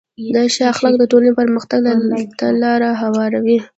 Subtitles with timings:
[0.53, 1.81] ښه اخلاق د ټولنې پرمختګ
[2.39, 3.57] ته لاره هواروي.